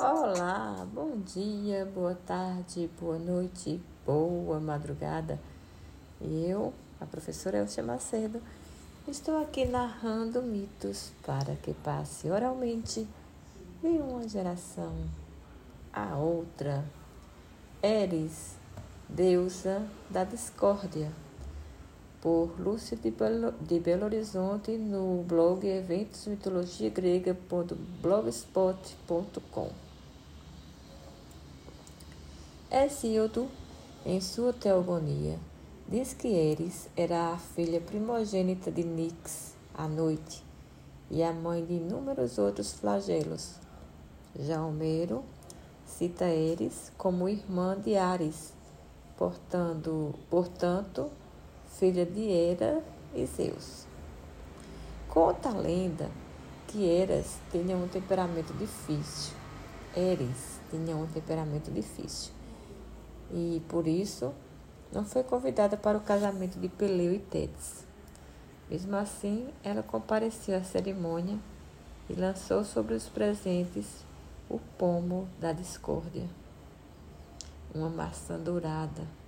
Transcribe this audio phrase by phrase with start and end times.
[0.00, 5.40] Olá, bom dia, boa tarde, boa noite, boa madrugada.
[6.20, 8.40] Eu, a professora Elcia Macedo,
[9.08, 13.08] estou aqui narrando mitos para que passe oralmente
[13.82, 14.94] de uma geração
[15.92, 16.84] a outra.
[17.82, 18.56] Eres,
[19.08, 21.10] deusa da discórdia,
[22.20, 26.92] por Lúcia de Belo, Horizonte no blog Eventos Mitologia.
[32.70, 33.48] Hesíodo,
[34.04, 35.38] em sua teogonia,
[35.88, 40.44] diz que Eris era a filha primogênita de Nix, a noite,
[41.10, 43.54] e a mãe de inúmeros outros flagelos.
[44.38, 45.24] Já Homero
[45.86, 48.52] cita Eris como irmã de Ares,
[49.16, 51.10] portando, portanto,
[51.78, 52.82] filha de Hera
[53.14, 53.86] e Zeus.
[55.08, 56.10] Conta a lenda
[56.66, 59.34] que Eras tinha um temperamento difícil.
[59.96, 62.32] Eris tinha um temperamento difícil.
[63.32, 64.32] E por isso
[64.92, 67.84] não foi convidada para o casamento de Peleu e Tétis.
[68.68, 71.38] Mesmo assim, ela compareceu à cerimônia
[72.08, 74.04] e lançou sobre os presentes
[74.48, 76.28] o pomo da discórdia,
[77.72, 79.19] uma maçã dourada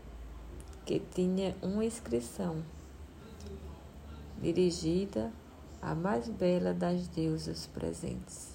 [0.85, 2.63] que tinha uma inscrição
[4.41, 5.33] dirigida
[5.81, 8.49] à mais bela das deusas presentes.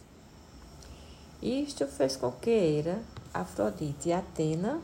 [1.42, 3.02] Isto fez com que Hera,
[3.34, 4.82] Afrodite e Atena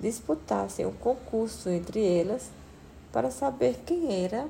[0.00, 2.50] disputassem um concurso entre elas
[3.12, 4.48] para saber quem era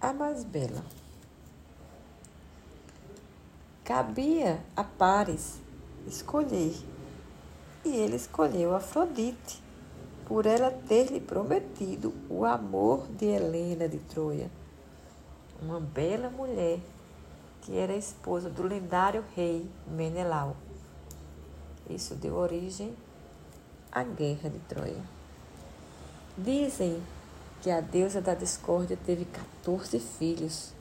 [0.00, 0.82] a mais bela.
[3.84, 5.60] Cabia a Pares
[6.06, 6.74] escolher,
[7.84, 9.62] e ele escolheu Afrodite,
[10.28, 14.50] por ela ter-lhe prometido o amor de Helena de Troia,
[15.62, 16.80] uma bela mulher
[17.62, 20.54] que era esposa do lendário rei Menelau.
[21.88, 22.94] Isso deu origem
[23.90, 25.02] à Guerra de Troia.
[26.36, 27.02] Dizem
[27.62, 30.74] que a deusa da discórdia teve 14 filhos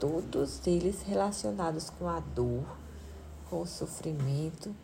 [0.00, 2.66] todos eles relacionados com a dor,
[3.48, 4.74] com o sofrimento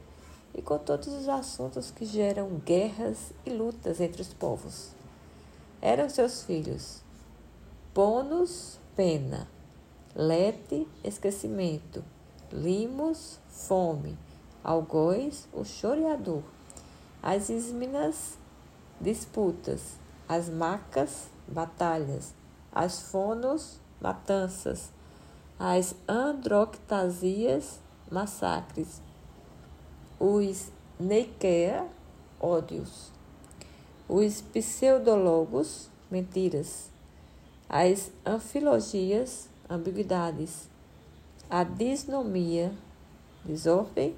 [0.55, 4.91] e com todos os assuntos que geram guerras e lutas entre os povos.
[5.81, 7.01] Eram seus filhos.
[7.95, 9.49] Ponos, pena,
[10.15, 12.05] Lete, esquecimento,
[12.53, 14.19] Limos, fome,
[14.63, 16.43] Algoz, o choreador,
[17.23, 18.37] as Isminas,
[19.01, 19.95] disputas,
[20.29, 22.35] as Macas, batalhas,
[22.71, 24.91] as Fonos, matanças,
[25.59, 27.81] as androctasias,
[28.11, 29.01] massacres,
[30.25, 31.85] os Neikea,
[32.41, 33.11] ódios,
[34.09, 36.93] os pseudologos, mentiras,
[37.69, 40.69] as anfilogias, ambiguidades,
[41.51, 42.73] a disnomia,
[43.45, 44.15] desordem,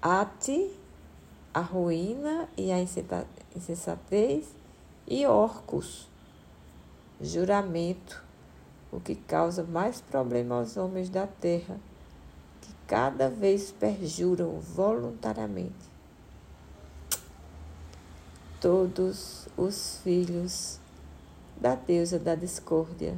[0.00, 0.70] ate,
[1.52, 4.54] a ruína e a insensatez,
[5.04, 6.08] e orcos,
[7.20, 8.22] juramento,
[8.92, 11.76] o que causa mais problema aos homens da terra,
[12.92, 15.72] cada vez perjuram voluntariamente.
[18.60, 20.78] Todos os filhos
[21.58, 23.16] da deusa da discórdia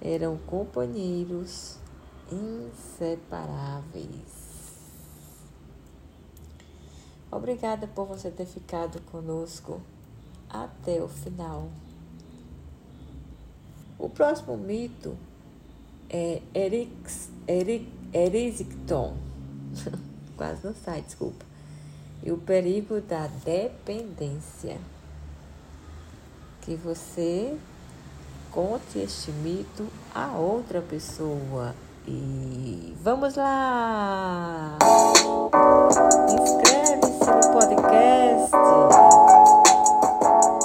[0.00, 1.76] eram companheiros
[2.30, 4.06] inseparáveis.
[7.32, 9.80] Obrigada por você ter ficado conosco
[10.48, 11.68] até o final.
[13.98, 15.16] O próximo mito
[16.08, 19.16] é Erix, Eric, Erisicton.
[20.36, 21.44] Quase não sai, desculpa.
[22.22, 24.78] E o perigo da dependência.
[26.62, 27.56] Que você
[28.50, 31.74] conte este mito a outra pessoa.
[32.06, 34.78] E vamos lá!